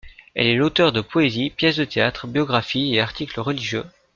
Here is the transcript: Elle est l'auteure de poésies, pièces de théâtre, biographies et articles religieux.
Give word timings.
Elle 0.33 0.47
est 0.47 0.55
l'auteure 0.55 0.91
de 0.91 1.01
poésies, 1.01 1.51
pièces 1.51 1.75
de 1.75 1.85
théâtre, 1.85 2.25
biographies 2.25 2.95
et 2.95 3.01
articles 3.01 3.39
religieux. 3.39 3.85